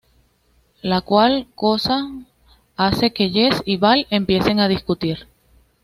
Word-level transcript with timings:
La 0.81 1.01
cual 1.01 1.45
cosa 1.53 2.07
hace 2.75 3.13
que 3.13 3.29
Jess 3.29 3.61
y 3.67 3.77
Val 3.77 4.07
empiecen 4.09 4.59
a 4.59 4.67
discutir. 4.67 5.27